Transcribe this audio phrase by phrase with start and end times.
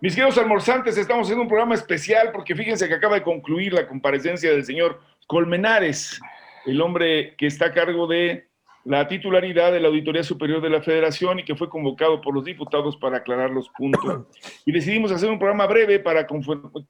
[0.00, 3.88] Mis queridos almorzantes, estamos haciendo un programa especial porque fíjense que acaba de concluir la
[3.88, 6.20] comparecencia del señor Colmenares,
[6.66, 8.47] el hombre que está a cargo de
[8.88, 12.42] la titularidad de la Auditoría Superior de la Federación y que fue convocado por los
[12.42, 14.26] diputados para aclarar los puntos.
[14.64, 16.26] Y decidimos hacer un programa breve para,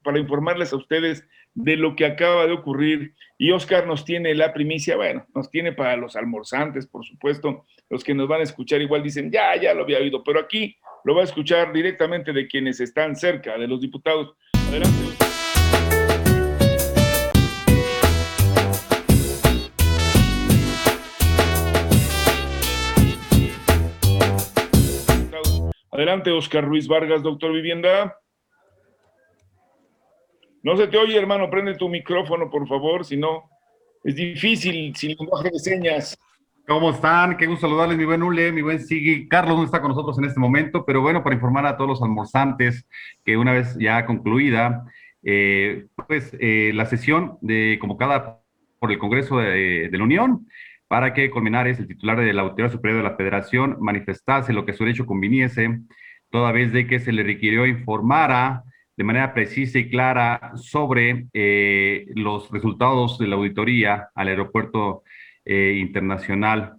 [0.03, 1.25] para informarles a ustedes
[1.55, 3.15] de lo que acaba de ocurrir.
[3.37, 7.65] Y Oscar nos tiene la primicia, bueno, nos tiene para los almorzantes, por supuesto.
[7.91, 10.77] Los que nos van a escuchar igual dicen, ya, ya lo había oído, pero aquí
[11.05, 14.35] lo va a escuchar directamente de quienes están cerca, de los diputados.
[14.69, 15.38] Adelante.
[25.99, 28.17] Adelante, Oscar Ruiz Vargas, doctor Vivienda.
[30.63, 33.51] No se te oye, hermano, prende tu micrófono, por favor, si no,
[34.05, 36.17] es difícil sin lenguaje de señas.
[36.69, 37.37] ¿Cómo están?
[37.37, 39.27] Qué gusto saludarles, mi buen Ule, mi buen Sigui.
[39.27, 42.03] Carlos no está con nosotros en este momento, pero bueno, para informar a todos los
[42.03, 42.87] almorzantes
[43.25, 44.85] que una vez ya concluida,
[45.25, 48.41] eh, pues eh, la sesión de, convocada
[48.79, 50.47] por el Congreso de, la Unión
[50.89, 54.73] para que Colmenares, el titular de la Autoridad Superior de la Federación, manifestase lo que
[54.73, 55.81] su derecho conviniese,
[56.31, 58.65] toda vez de que se le requirió informara
[58.97, 65.05] de manera precisa y clara sobre eh, los resultados de la auditoría al aeropuerto
[65.45, 66.75] eh, internacional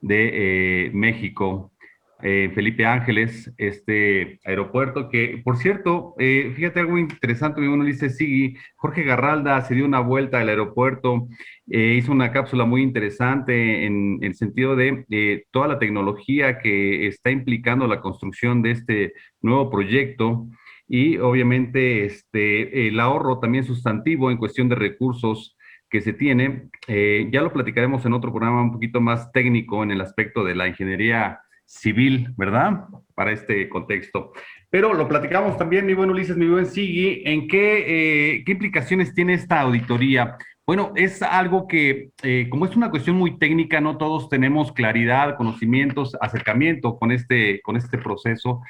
[0.00, 1.72] de eh, México,
[2.22, 9.02] eh, Felipe Ángeles, este aeropuerto, que por cierto, fíjate algo interesante, uno dice, sí, Jorge
[9.02, 11.28] Garralda se dio una vuelta al aeropuerto,
[11.66, 17.86] hizo una cápsula muy interesante en, el sentido de toda la tecnología que está implicando
[17.86, 20.48] la construcción de este nuevo proyecto
[20.88, 25.56] y obviamente este, el ahorro también sustantivo en cuestión de recursos
[25.90, 26.68] que se tiene.
[26.88, 30.54] Eh, ya lo platicaremos en otro programa un poquito más técnico en el aspecto de
[30.54, 32.84] la ingeniería civil, ¿verdad?
[33.14, 34.32] Para este contexto.
[34.70, 39.14] Pero lo platicamos también, mi buen Ulises, mi buen Sigui, en qué, eh, qué implicaciones
[39.14, 40.36] tiene esta auditoría.
[40.66, 45.36] Bueno, es algo que, eh, como es una cuestión muy técnica, no todos tenemos claridad,
[45.36, 48.62] conocimientos, acercamiento con este, con este proceso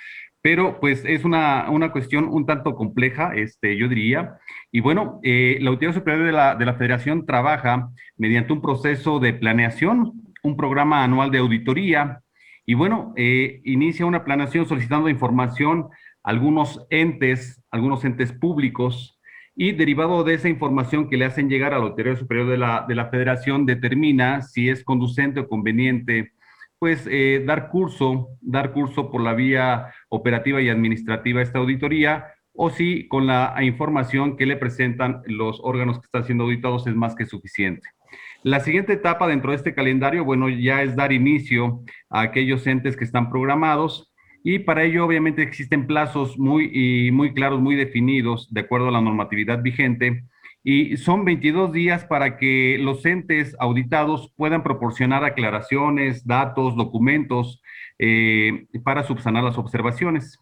[0.46, 4.38] pero pues es una, una, cuestión un tanto compleja, este, yo diría.
[4.70, 9.18] Y bueno, eh, la Autoridad Superior de la, de la Federación trabaja mediante un proceso
[9.18, 10.12] de planeación,
[10.44, 12.20] un programa anual de auditoría,
[12.66, 15.88] y bueno, eh, inicia una planeación solicitando información
[16.24, 19.20] a algunos entes, algunos entes públicos,
[19.54, 22.84] y derivado de esa información que le hacen llegar a la Autoridad Superior de la,
[22.86, 26.32] de la Federación, determina si es conducente o conveniente
[26.78, 32.26] pues eh, dar curso, dar curso por la vía operativa y administrativa a esta auditoría,
[32.52, 36.94] o si con la información que le presentan los órganos que están siendo auditados es
[36.94, 37.88] más que suficiente.
[38.46, 42.96] La siguiente etapa dentro de este calendario, bueno, ya es dar inicio a aquellos entes
[42.96, 44.14] que están programados
[44.44, 49.00] y para ello obviamente existen plazos muy, muy claros, muy definidos de acuerdo a la
[49.00, 50.26] normatividad vigente
[50.62, 57.60] y son 22 días para que los entes auditados puedan proporcionar aclaraciones, datos, documentos
[57.98, 60.38] eh, para subsanar las observaciones.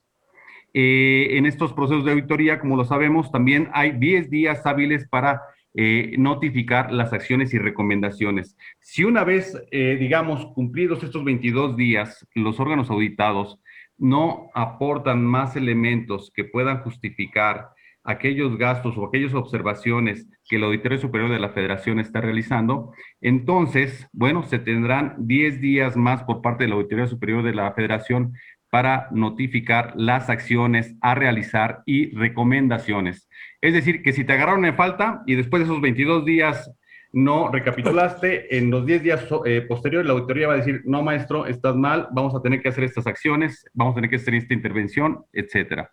[0.74, 5.40] Eh, en estos procesos de auditoría, como lo sabemos, también hay 10 días hábiles para
[5.74, 8.56] eh, notificar las acciones y recomendaciones.
[8.80, 13.58] Si una vez, digamos, cumplidos estos 22 días, los órganos auditados
[13.98, 17.70] no aportan más elementos que puedan justificar
[18.04, 24.06] aquellos gastos o aquellas observaciones que el Auditorio Superior de la Federación está realizando, entonces,
[24.12, 28.34] bueno, se tendrán 10 días más por parte de la Auditoría Superior de la Federación
[28.70, 33.28] para notificar las acciones a realizar y recomendaciones.
[33.64, 36.70] Es decir, que si te agarraron en falta y después de esos 22 días
[37.14, 41.46] no recapitulaste, en los 10 días eh, posteriores la auditoría va a decir, no maestro,
[41.46, 44.52] estás mal, vamos a tener que hacer estas acciones, vamos a tener que hacer esta
[44.52, 45.90] intervención, etcétera.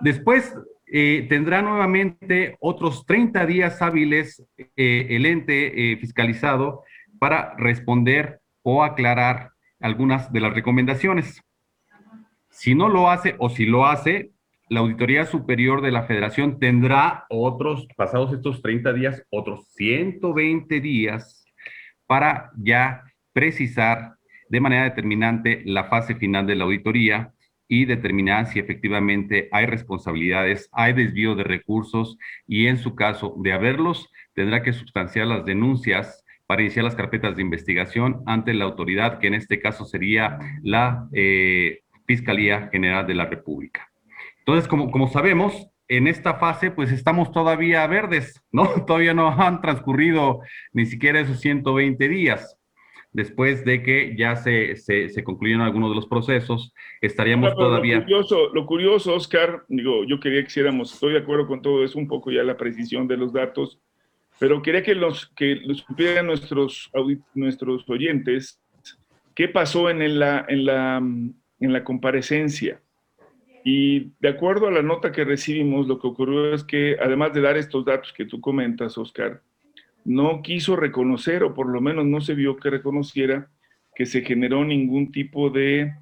[0.00, 0.52] Después
[0.84, 6.82] eh, tendrá nuevamente otros 30 días hábiles eh, el ente fiscalizado
[7.20, 11.40] para responder o aclarar algunas de las recomendaciones.
[12.48, 14.32] Si no lo hace o si lo hace,
[14.70, 21.44] la Auditoría Superior de la Federación tendrá otros, pasados estos 30 días, otros 120 días
[22.06, 23.02] para ya
[23.32, 24.14] precisar
[24.48, 27.32] de manera determinante la fase final de la auditoría
[27.66, 32.16] y determinar si efectivamente hay responsabilidades, hay desvío de recursos
[32.46, 37.34] y en su caso de haberlos, tendrá que sustanciar las denuncias para iniciar las carpetas
[37.34, 43.14] de investigación ante la autoridad, que en este caso sería la eh, Fiscalía General de
[43.14, 43.89] la República.
[44.40, 48.64] Entonces, como, como sabemos, en esta fase, pues estamos todavía verdes, ¿no?
[48.86, 50.40] Todavía no han transcurrido
[50.72, 52.56] ni siquiera esos 120 días.
[53.12, 57.96] después de que ya se, se, concluyeron algunos de los procesos, estaríamos todavía...
[57.96, 61.84] Lo curioso, lo curioso, Oscar, digo, yo quería que hiciéramos, estoy de acuerdo con todo
[61.84, 63.80] eso, un poco ya la precisión de los datos,
[64.38, 66.88] pero quería que los que los supieran nuestros,
[67.34, 68.60] nuestros oyentes
[69.34, 72.80] qué pasó en la, en, la, en la comparecencia.
[73.64, 77.40] Y de acuerdo a la nota que recibimos, lo que ocurrió es que, además de
[77.40, 79.42] dar estos datos que tú comentas, Oscar,
[80.04, 83.50] no quiso reconocer, o por lo menos no se vio que reconociera,
[83.94, 85.92] que se generó ningún tipo de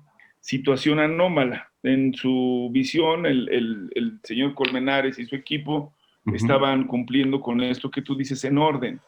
[0.41, 1.71] situación anómala.
[1.83, 5.95] En su visión, el, señor Colmenares y su equipo
[6.33, 9.01] estaban cumpliendo con esto que tú dices en orden.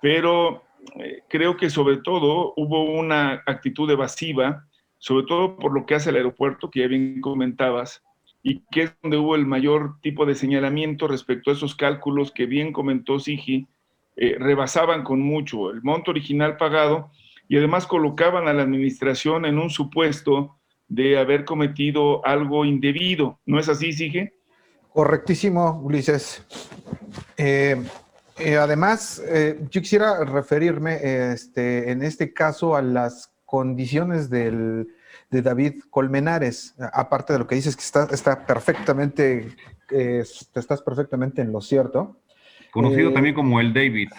[0.00, 0.64] Pero
[0.96, 4.66] eh, creo que sobre todo hubo una actitud evasiva,
[5.00, 8.02] sobre todo por lo que hace el aeropuerto, que ya bien comentabas,
[8.42, 12.46] y que es donde hubo el mayor tipo de señalamiento respecto a esos cálculos que
[12.46, 13.66] bien comentó Sigi,
[14.16, 17.10] eh, rebasaban con mucho el monto original pagado
[17.48, 20.58] y además colocaban a la administración en un supuesto
[20.88, 23.38] de haber cometido algo indebido.
[23.46, 24.34] ¿No es así, Sige?
[24.92, 26.44] Correctísimo, Ulises.
[27.36, 27.82] Eh,
[28.38, 29.22] eh, además,
[29.70, 34.94] yo quisiera referirme este, en este caso a las condiciones del,
[35.28, 39.56] de David Colmenares, aparte de lo que dices que está, está perfectamente,
[40.54, 42.20] estás perfectamente en lo cierto.
[42.70, 44.10] Conocido eh, también como el David.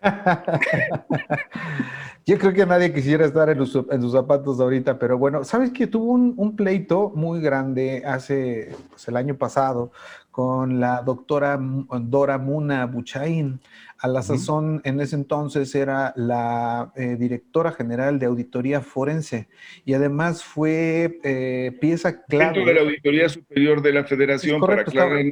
[2.26, 6.12] Yo creo que nadie quisiera estar en, sus zapatos ahorita, pero bueno, ¿sabes que tuvo
[6.12, 9.92] un, pleito muy grande hace pues, el año pasado
[10.30, 13.58] con la doctora Dora Muna Buchain?
[14.00, 19.48] A la sazón, en ese entonces era la eh, directora general de auditoría forense
[19.84, 22.44] y además fue eh, pieza clave.
[22.44, 25.24] Dentro de la Auditoría Superior de la Federación, para aclarar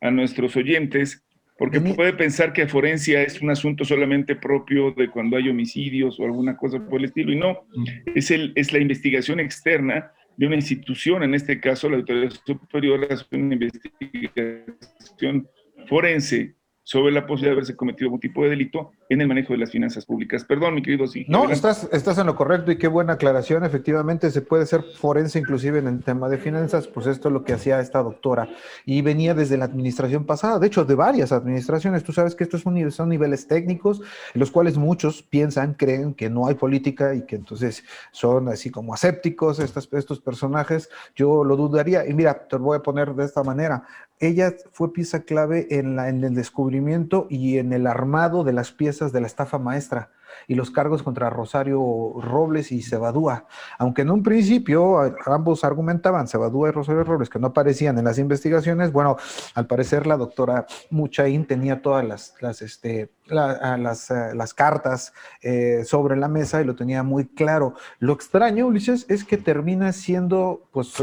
[0.00, 1.24] a nuestros oyentes,
[1.56, 6.24] porque puede pensar que forencia es un asunto solamente propio de cuando hay homicidios o
[6.24, 7.66] alguna cosa por el estilo, y no,
[8.14, 13.06] es, el, es la investigación externa de una institución, en este caso la Autoridad Superior,
[13.08, 15.48] es una investigación
[15.86, 16.54] forense
[16.84, 19.70] sobre la posibilidad de haberse cometido algún tipo de delito en el manejo de las
[19.70, 20.44] finanzas públicas.
[20.44, 21.24] Perdón, mi querido sí.
[21.28, 23.64] No, estás, estás en lo correcto y qué buena aclaración.
[23.64, 27.42] Efectivamente, se puede ser forense inclusive en el tema de finanzas, pues esto es lo
[27.42, 28.48] que hacía esta doctora
[28.84, 32.04] y venía desde la administración pasada, de hecho, de varias administraciones.
[32.04, 34.02] Tú sabes que estos son, son niveles técnicos
[34.34, 37.82] en los cuales muchos piensan, creen que no hay política y que entonces
[38.12, 40.90] son así como asépticos estos, estos personajes.
[41.16, 43.84] Yo lo dudaría y mira, te lo voy a poner de esta manera
[44.26, 49.20] ella fue pieza clave en, el descubrimiento y en el armado de las piezas de
[49.20, 50.10] la estafa maestra
[50.48, 51.80] y los cargos contra Rosario
[52.20, 53.46] Robles y Cebadúa.
[53.78, 58.18] Aunque en un principio ambos argumentaban, Cebadúa y Rosario Robles, que no aparecían en las
[58.18, 59.16] investigaciones, bueno,
[59.54, 63.08] al parecer la doctora Muchaín tenía todas las, este, eh,
[64.56, 67.74] cartas eh, sobre la mesa y lo tenía muy claro.
[67.98, 70.94] Lo extraño, Ulises, es que termina siendo, pues,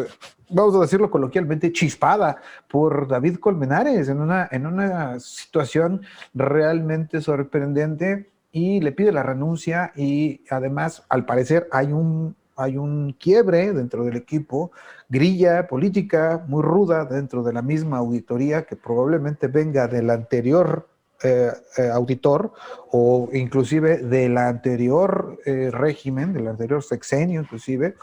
[0.51, 2.37] vamos a decirlo coloquialmente, chispada
[2.69, 6.01] por David Colmenares en una, en una situación
[6.33, 13.13] realmente sorprendente y le pide la renuncia y además al parecer hay un, hay un
[13.13, 14.71] quiebre dentro del equipo,
[15.09, 20.87] grilla política muy ruda dentro de la misma auditoría que probablemente venga del anterior
[21.23, 22.51] eh, eh, auditor
[22.91, 27.95] o inclusive del anterior eh, régimen, del anterior sexenio inclusive,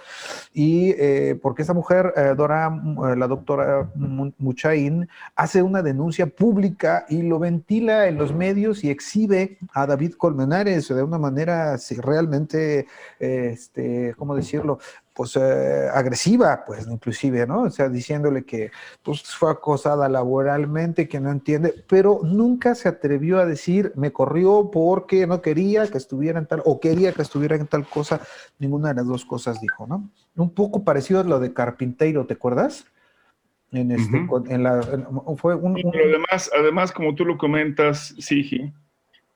[0.54, 0.94] y
[1.42, 2.70] porque esta mujer, Dora,
[3.16, 9.58] la doctora Muchaín, hace una denuncia pública y lo ventila en los medios y exhibe
[9.74, 12.86] a David Colmenares de una manera realmente,
[13.18, 14.78] este, ¿cómo decirlo?,
[15.18, 17.62] pues eh, agresiva, pues inclusive, ¿no?
[17.62, 18.70] O sea, diciéndole que
[19.02, 24.70] pues fue acosada laboralmente, que no entiende, pero nunca se atrevió a decir, me corrió
[24.72, 28.20] porque no quería que estuviera en tal, o quería que estuviera en tal cosa,
[28.60, 30.08] ninguna de las dos cosas dijo, ¿no?
[30.36, 32.86] Un poco parecido a lo de Carpinteiro, ¿te acuerdas?
[33.72, 34.80] En este, en la,
[35.36, 38.72] fue un, Pero además, además, como tú lo comentas, Sigi,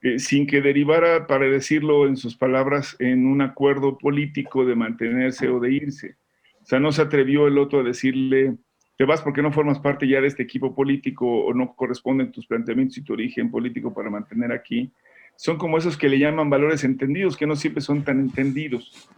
[0.03, 5.49] eh, sin que derivara, para decirlo en sus palabras, en un acuerdo político de mantenerse
[5.49, 6.17] o de irse.
[6.61, 8.57] O sea, no se atrevió el otro a decirle,
[8.97, 12.47] te vas porque no formas parte ya de este equipo político o no corresponden tus
[12.47, 14.93] planteamientos y tu origen político para mantener aquí.
[15.37, 19.09] Son como esos que le llaman valores entendidos, que no siempre son tan entendidos.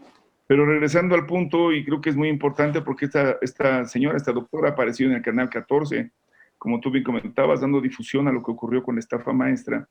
[0.47, 4.33] Pero regresando al punto, y creo que es muy importante porque esta, esta señora, esta
[4.33, 6.11] doctora apareció en el canal 14,
[6.59, 9.89] como tú bien comentabas, dando difusión a lo que ocurrió con la estafa maestra.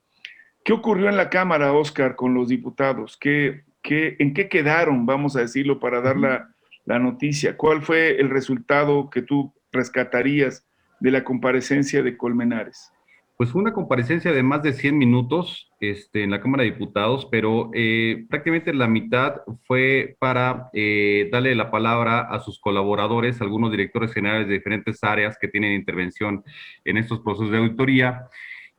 [0.64, 3.18] ¿Qué ocurrió en la Cámara, Oscar, con los diputados?
[3.18, 6.50] ¿Qué, qué, en qué quedaron, vamos a decirlo, para dar la,
[6.86, 7.58] la, noticia?
[7.58, 10.66] ¿Cuál fue el resultado que tú rescatarías
[11.02, 12.94] de la comparecencia de Colmenares?
[13.36, 17.28] Pues fue una comparecencia de más de 100 minutos este, en la Cámara de Diputados,
[17.30, 23.70] pero eh, prácticamente la mitad fue para eh, darle la palabra a sus colaboradores, algunos
[23.70, 26.42] directores generales de diferentes áreas que tienen intervención
[26.86, 28.30] en estos procesos de auditoría.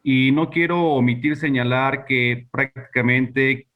[0.06, 3.68] Y no quiero omitir señalar que prácticamente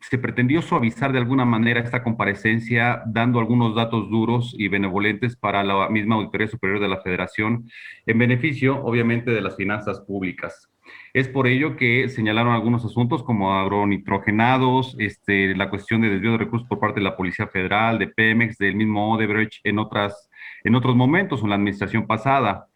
[0.00, 5.62] se pretendió suavizar de alguna manera esta comparecencia dando algunos datos duros y benevolentes para
[5.62, 7.70] la misma Auditoría Superior de la Federación
[8.06, 10.68] en beneficio, obviamente, de las finanzas públicas.
[11.14, 16.38] Es por ello que señalaron algunos asuntos como agronitrogenados, este, la cuestión de desvío de
[16.38, 20.28] recursos por parte de la Policía Federal, de Pemex, del mismo Odebrecht en, otras,
[20.64, 22.66] en otros momentos, en la administración pasada.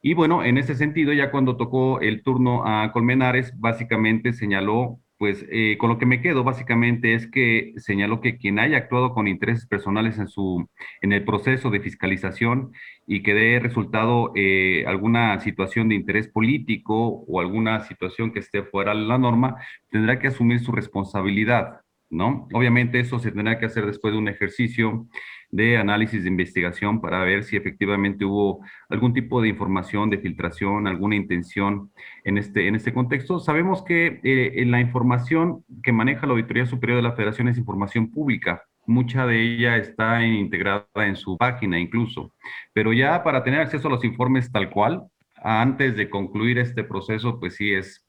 [0.00, 5.44] Y bueno, en ese sentido, ya cuando tocó el turno a Colmenares, básicamente señaló pues
[5.50, 9.26] eh, con lo que me quedo básicamente es que señaló que quien haya actuado con
[9.26, 10.68] intereses personales en, su,
[11.02, 12.72] en el proceso de fiscalización
[13.06, 18.62] y que dé resultado eh, alguna situación de interés político o alguna situación que esté
[18.62, 19.56] fuera de la norma,
[19.90, 22.48] tendrá que asumir su responsabilidad, ¿no?
[22.52, 25.06] Obviamente eso se tendrá que hacer después de un ejercicio
[25.50, 30.86] de análisis de investigación para ver si efectivamente hubo algún tipo de información, de filtración,
[30.86, 31.90] alguna intención
[32.24, 33.40] en este, en este contexto.
[33.40, 38.10] Sabemos que eh, la información que maneja la Auditoría Superior de la Federación es información
[38.10, 38.62] pública.
[38.86, 42.34] Mucha de ella está integrada en su página incluso.
[42.72, 45.04] Pero ya para tener acceso a los informes tal cual,
[45.42, 48.06] antes de concluir este proceso, pues sí es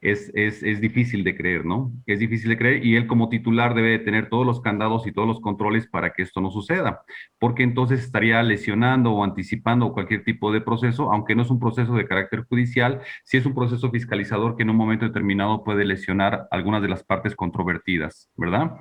[0.00, 1.92] es, es, es, difícil de creer, ¿no?
[2.06, 5.26] Es difícil de creer y él como titular debe tener todos los candados y todos
[5.26, 7.02] los controles para que esto no suceda,
[7.38, 11.94] porque entonces estaría lesionando o anticipando cualquier tipo de proceso, aunque no es un proceso
[11.94, 16.46] de carácter judicial, si es un proceso fiscalizador que en un momento determinado puede lesionar
[16.50, 18.72] algunas de las partes controvertidas, ¿verdad?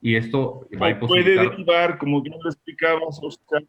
[0.00, 3.64] Y esto va a Puede derivar, como bien lo explicabas, Oscar,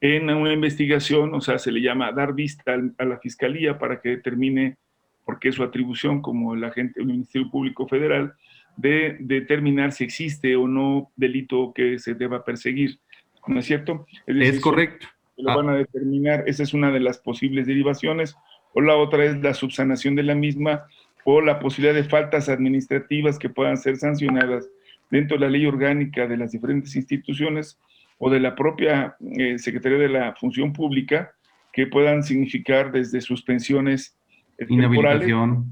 [0.00, 4.10] en una investigación, o sea, se le llama dar vista a la fiscalía para que
[4.10, 4.78] determine
[5.24, 8.34] porque es su atribución como el agente del Ministerio Público Federal,
[8.76, 12.98] de determinar si existe o no delito que se deba perseguir.
[13.46, 14.06] ¿No es cierto?
[14.26, 15.06] Es, correcto.
[15.36, 18.36] Lo van a determinar, esa es una de las posibles derivaciones,
[18.72, 20.84] o la otra es la subsanación de la misma,
[21.24, 24.68] o la posibilidad de faltas administrativas que puedan ser sancionadas
[25.10, 27.78] dentro de la ley orgánica de las diferentes instituciones
[28.18, 31.32] o de la propia eh, Secretaría de la Función Pública,
[31.72, 34.16] que puedan significar desde suspensiones
[34.68, 35.68] Inhabilitación.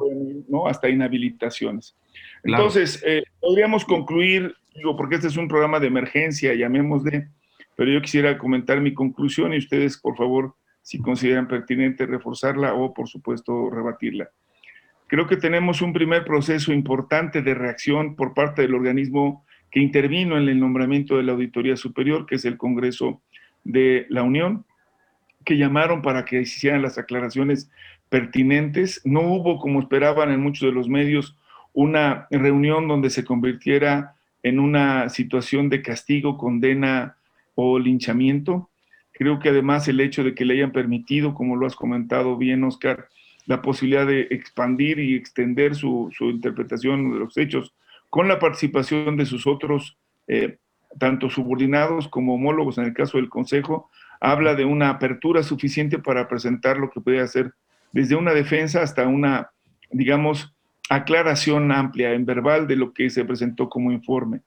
[0.49, 0.66] ¿no?
[0.66, 1.97] Hasta inhabilitaciones.
[2.42, 7.28] Entonces, eh, podríamos concluir, digo, porque este es un programa de emergencia, llamémosle,
[7.76, 12.95] pero yo quisiera comentar mi conclusión y ustedes, por favor, si consideran pertinente reforzarla o,
[12.95, 14.30] por supuesto, rebatirla.
[15.07, 20.37] Creo que tenemos un primer proceso importante de reacción por parte del organismo que intervino
[20.38, 23.23] en el nombramiento de la Auditoría Superior, que es el Congreso
[23.64, 24.64] de la Unión,
[25.45, 27.71] que llamaron para que hicieran las aclaraciones
[28.09, 29.00] pertinentes.
[29.05, 31.37] No hubo, como esperaban en muchos de los medios,
[31.73, 37.17] una reunión donde se convirtiera en una situación de castigo, condena
[37.55, 38.71] o linchamiento.
[39.12, 42.65] Creo que además el hecho de que le hayan permitido, como lo has comentado bien,
[42.65, 43.09] Oscar,
[43.47, 47.75] la posibilidad de expandir y extender su, interpretación de los hechos
[48.11, 49.97] con la participación de sus otros,
[50.29, 50.59] eh,
[50.99, 56.29] tanto subordinados como homólogos en el caso del Consejo, habla de una apertura suficiente para
[56.29, 57.53] presentar lo que puede ser
[57.92, 59.50] desde una defensa hasta una,
[59.90, 60.54] digamos,
[60.88, 64.40] aclaración amplia en verbal de lo que se presentó como informe.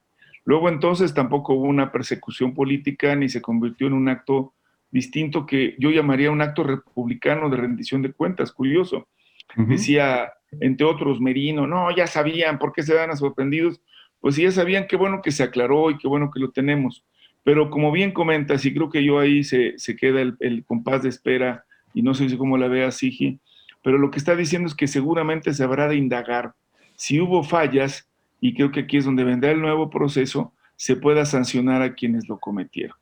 [0.43, 4.53] Luego entonces tampoco hubo una persecución política ni se convirtió en un acto
[4.89, 9.07] distinto que yo llamaría un acto republicano de rendición de cuentas, curioso.
[9.55, 13.81] Decía, entre otros, Merino, no, ya sabían por qué se dan a sorprendidos.
[14.19, 17.03] Pues sí, ya sabían, qué bueno que se aclaró y qué bueno que lo tenemos.
[17.43, 21.09] Pero como bien comentas, y creo que yo ahí se, queda el, el compás de
[21.09, 23.39] espera y no sé si cómo la vea Sigi,
[23.83, 26.53] pero lo que está diciendo es que seguramente se habrá de indagar
[27.01, 28.07] si hubo fallas,
[28.39, 32.29] y creo que aquí es donde vendrá el nuevo proceso, se pueda sancionar a quienes
[32.29, 32.95] lo cometieron.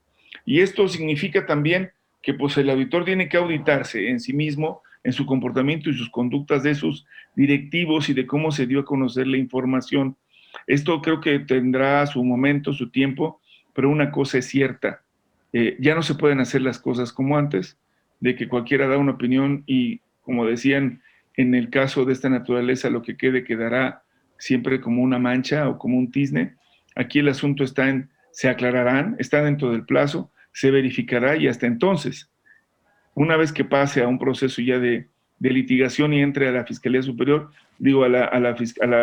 [0.46, 1.92] Y esto significa también
[2.22, 6.10] que pues, el auditor tiene que auditarse en sí mismo, en su comportamiento y sus
[6.10, 7.06] conductas de sus
[7.36, 10.16] directivos y de cómo se dio a conocer la información.
[10.66, 13.42] Esto creo que tendrá su momento, su tiempo,
[13.74, 15.02] pero una cosa es cierta,
[15.52, 17.78] eh, ya no se pueden hacer las cosas como antes,
[18.20, 21.02] de que cualquiera da una opinión y, como decían,
[21.36, 24.04] en el caso de esta naturaleza, lo que quede quedará
[24.38, 26.56] siempre como una mancha o como un tizne.
[26.96, 31.68] Aquí el asunto está en, se aclararán, está dentro del plazo, se verificará y hasta
[31.68, 32.30] entonces,
[33.14, 35.08] una vez que pase a un proceso ya de,
[35.40, 38.56] litigación y entre a la Fiscalía Superior, digo, a la, a la,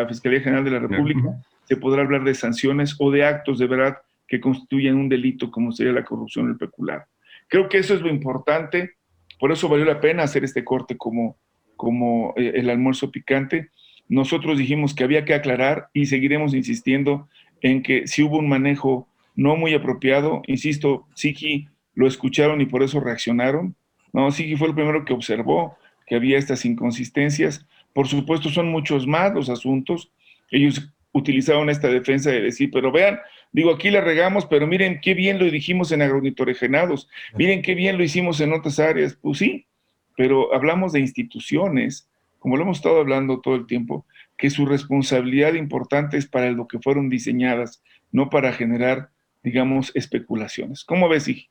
[0.06, 3.96] Fiscalía General de la República, se podrá hablar de sanciones o de actos de verdad
[4.28, 7.06] que constituyen un delito como sería la corrupción o el pecular.
[7.48, 8.95] Creo que eso es lo importante
[9.38, 11.36] por eso valió la pena hacer este corte como,
[11.76, 13.70] como eh, el almuerzo picante.
[14.08, 17.28] Nosotros dijimos que había que aclarar y seguiremos insistiendo
[17.60, 22.82] en que si hubo un manejo no muy apropiado, insisto, Siki lo escucharon y por
[22.82, 23.74] eso reaccionaron.
[24.12, 25.76] No, Siki fue el primero que observó
[26.06, 27.66] que había estas inconsistencias.
[27.92, 30.10] Por supuesto, son muchos más los asuntos.
[30.50, 33.18] Ellos utilizaron esta defensa de decir, pero vean,
[33.56, 37.08] digo, aquí la regamos, pero miren qué bien lo dijimos en agromonitoregenados,
[37.38, 39.18] miren qué bien lo hicimos en otras áreas.
[39.20, 39.66] Pues sí,
[40.14, 42.06] pero hablamos de instituciones,
[42.38, 44.04] como lo hemos estado hablando todo el tiempo,
[44.36, 47.82] que su responsabilidad importante es para lo que fueron diseñadas,
[48.12, 49.08] no para generar,
[49.42, 50.84] digamos, especulaciones.
[50.84, 51.48] ¿Cómo ves, Igi?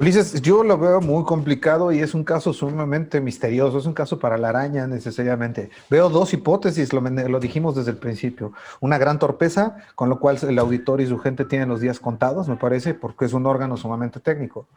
[0.00, 4.20] Ulises, yo lo veo muy complicado y es un caso sumamente misterioso, es un caso
[4.20, 5.70] para la araña necesariamente.
[5.90, 8.52] Veo dos hipótesis, lo, dijimos desde el principio.
[8.78, 12.48] Una gran torpeza, con lo cual el auditor y su gente tienen los días contados,
[12.48, 14.68] me parece, porque es un órgano sumamente técnico.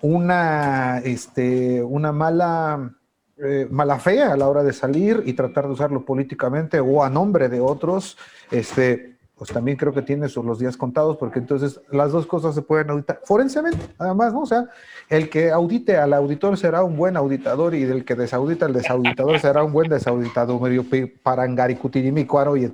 [0.00, 2.92] Una, este, una mala,
[3.38, 7.10] eh, mala fe a la hora de salir y tratar de usarlo políticamente o a
[7.10, 8.16] nombre de otros,
[8.52, 12.56] este, pues también creo que tiene sus, los días contados, porque entonces las dos cosas
[12.56, 14.40] se pueden auditar forensemente, además, ¿no?
[14.40, 14.68] O sea,
[15.08, 19.38] el que audite al auditor será un buen auditador y el que desaudita al desauditador
[19.40, 20.84] será un buen desauditador, medio
[21.22, 22.72] parangaricutirimícuaro y,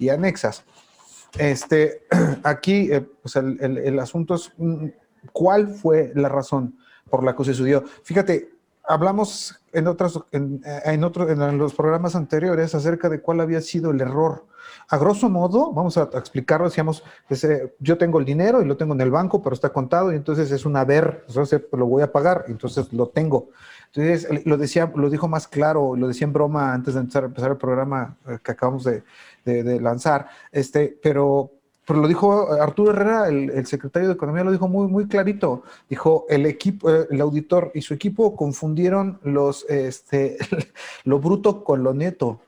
[0.00, 0.64] y anexas.
[1.38, 2.02] Este,
[2.42, 4.86] aquí, eh, pues el, el, el, asunto es, mm,
[5.32, 6.76] ¿cuál fue la razón
[7.08, 7.84] por la que se sucedió?
[8.02, 8.50] Fíjate,
[8.86, 13.90] hablamos en, otras, en, en, otro, en los programas anteriores acerca de cuál había sido
[13.90, 14.44] el error
[14.90, 17.04] a grosso modo, vamos a explicarlo, decíamos,
[17.78, 20.50] yo tengo el dinero y lo tengo en el banco, pero está contado y entonces
[20.50, 23.50] es un haber, entonces lo voy a pagar, entonces lo tengo.
[23.92, 27.52] Entonces, lo decía, lo dijo más claro, lo decía en broma antes de empezar, empezar
[27.52, 29.04] el programa eh, que acabamos de,
[29.44, 31.52] de, de, lanzar, este, pero,
[31.86, 35.64] pero lo dijo Arturo Herrera, el, secretario de Economía, lo dijo muy, muy clarito.
[35.88, 40.38] Dijo, el equipo, eh, el auditor y su equipo confundieron los, este,
[41.04, 42.40] lo bruto con lo neto.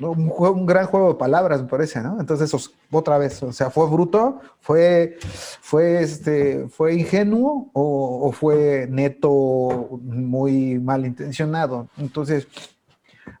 [0.00, 2.18] Un, un, gran juego de palabras, me parece, ¿no?
[2.18, 2.52] Entonces,
[2.90, 4.40] otra vez, o sea, ¿fue bruto?
[4.58, 5.18] ¿Fue,
[5.60, 11.86] fue, este, fue ingenuo o, o fue neto muy malintencionado?
[11.98, 12.48] Entonces,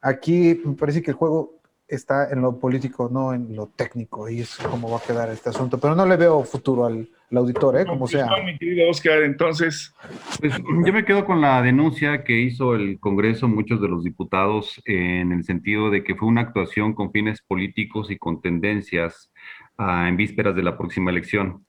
[0.02, 1.59] aquí me parece que el juego
[1.90, 5.50] está en lo político, no en lo técnico, y es como va a quedar este
[5.50, 5.78] asunto.
[5.78, 7.84] Pero no le veo futuro al, al auditor, ¿eh?
[7.84, 8.28] Como sea.
[8.44, 9.92] Mi querido Oscar, entonces.
[10.38, 14.80] Pues yo me quedo con la denuncia que hizo el Congreso, muchos de los diputados,
[14.84, 19.30] en el sentido de que fue una actuación con fines políticos y con tendencias
[19.78, 21.66] uh, en vísperas de la próxima elección.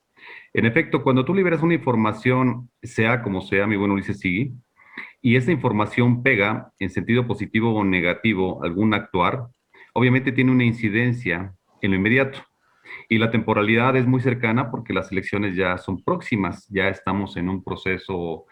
[0.54, 4.54] En efecto, cuando tú liberas una información, sea como sea, mi buen Ulises Sigui,
[5.22, 9.48] y esa información pega en sentido positivo o negativo algún actuar,
[9.94, 12.40] obviamente tiene una incidencia en lo inmediato.
[13.10, 17.50] Y la temporalidad es muy cercana porque las elecciones ya son próximas, ya estamos en
[17.50, 18.46] un proceso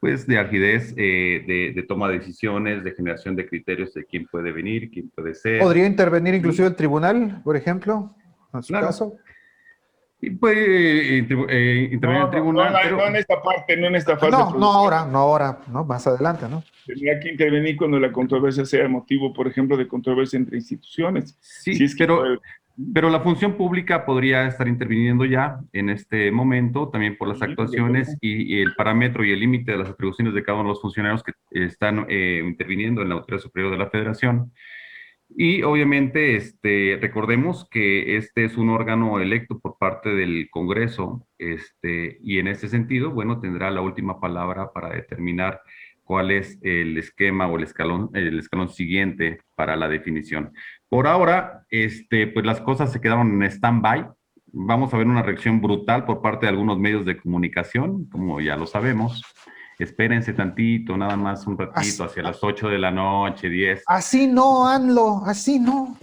[0.00, 4.26] pues de agidez, eh, de, de, toma de decisiones, de generación de criterios de quién
[4.26, 5.60] puede venir, quién puede ser.
[5.60, 8.14] ¿Podría intervenir inclusive el tribunal, por ejemplo,
[8.54, 8.86] en su claro.
[8.86, 9.16] caso?
[10.20, 12.72] Y puede eh, eh, intervenir no, el tribunal.
[12.72, 12.96] No, pero...
[12.96, 14.32] no, en esta parte, no en esta fase.
[14.32, 16.64] No, no ahora, no ahora, no, más adelante, ¿no?
[16.86, 21.38] Tendría que intervenir cuando la controversia sea motivo, por ejemplo, de controversia entre instituciones.
[21.40, 22.38] Sí, si es que pero, puede...
[22.92, 28.16] pero la función pública podría estar interviniendo ya en este momento, también por las actuaciones
[28.20, 30.82] y, y el parámetro y el límite de las atribuciones de cada uno de los
[30.82, 34.52] funcionarios que están eh, interviniendo en la Autoridad Superior de la Federación.
[35.30, 42.18] Y obviamente, este, recordemos que este es un órgano electo por parte del Congreso, este,
[42.22, 45.60] y en ese sentido, bueno, tendrá la última palabra para determinar
[46.02, 50.52] cuál es el esquema o el escalón, el escalón siguiente para la definición.
[50.88, 54.06] Por ahora, este, pues las cosas se quedaron en stand-by.
[54.46, 58.56] Vamos a ver una reacción brutal por parte de algunos medios de comunicación, como ya
[58.56, 59.22] lo sabemos
[59.78, 63.84] espérense tantito, nada más un ratito, así, hacia las 8 de la noche, 10.
[63.86, 65.96] Así no, AMLO, así no.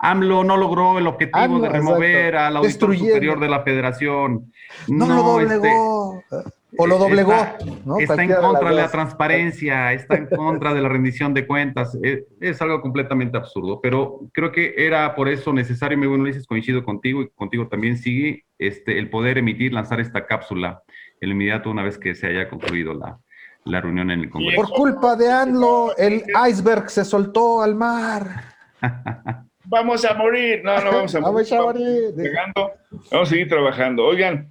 [0.00, 2.46] AMLO no logró el objetivo AMLO, de remover exacto.
[2.46, 4.52] al auditor superior de la federación.
[4.88, 6.22] No, no lo doblegó.
[6.30, 7.32] Este, o lo doblegó.
[7.32, 7.98] Está, ¿no?
[7.98, 11.96] está en contra de la, transparencia, está en contra de la rendición de cuentas.
[12.02, 16.46] Es, es, algo completamente absurdo, pero creo que era por eso necesario, mi buen Ulises,
[16.46, 20.82] coincido contigo y contigo también sigue, este, el poder emitir, lanzar esta cápsula
[21.20, 23.18] el inmediato una vez que se haya concluido la,
[23.64, 24.62] la reunión en el Congreso.
[24.62, 28.54] Por culpa de ANLO, el iceberg se soltó al mar.
[29.64, 30.62] vamos a morir.
[30.64, 31.34] No, no vamos a morir.
[31.34, 32.14] vamos a morir.
[32.54, 32.72] Vamos,
[33.10, 34.04] vamos a seguir trabajando.
[34.04, 34.50] Oigan,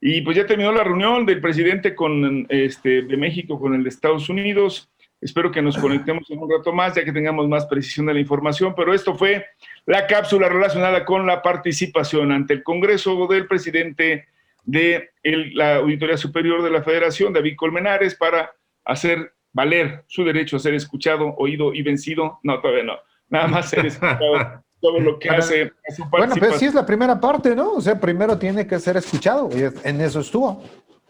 [0.00, 3.90] y pues ya terminó la reunión del presidente con este de México con el de
[3.90, 4.90] Estados Unidos.
[5.20, 8.20] Espero que nos conectemos en un rato más, ya que tengamos más precisión de la
[8.20, 9.44] información, pero esto fue
[9.84, 14.28] la cápsula relacionada con la participación ante el Congreso del presidente
[14.64, 18.52] de el, la Auditoría Superior de la Federación, David Colmenares, para
[18.84, 22.38] hacer valer su derecho a ser escuchado, oído y vencido.
[22.42, 22.94] No, todavía no.
[23.28, 25.62] Nada más ser escuchado todo lo que Bueno, hace.
[25.88, 27.72] a su Bueno, pues sí es la primera parte, ¿no?
[27.74, 30.62] O sea, primero tiene que ser escuchado y en eso estuvo.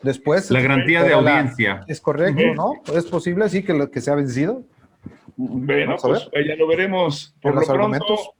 [0.03, 0.51] Después.
[0.51, 1.85] La garantía de Pero la- audiencia.
[1.87, 2.43] Es correcto.
[2.55, 2.73] ¿no?
[2.95, 4.63] Es posible así que lo que se ha vencido.
[5.37, 7.35] Bueno, pues ya lo veremos.
[7.41, 8.31] Por lo los pronto, argumentos.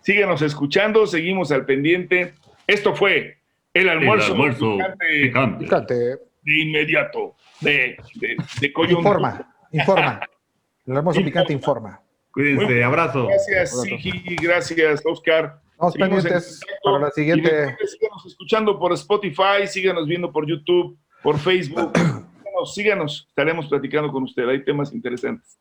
[0.00, 2.34] síguenos escuchando, seguimos al pendiente.
[2.66, 3.38] Esto fue
[3.74, 5.94] el almuerzo, almuerzo picante picante.
[6.42, 8.98] De inmediato, de, de, de coyuntura.
[9.16, 10.20] informa, informa.
[10.86, 12.00] El hermoso picante informa.
[12.32, 13.28] Cuídense, abrazo.
[13.28, 13.96] Gracias, Abrazo.
[14.02, 15.60] Sigi, gracias, Oscar.
[15.70, 17.76] Estamos Seguimos en pendientes para la siguiente.
[17.86, 21.92] síganos escuchando por Spotify, síganos viendo por YouTube, por Facebook.
[22.52, 24.46] Síganos, síganos, estaremos platicando con usted.
[24.48, 25.58] Hay temas interesantes.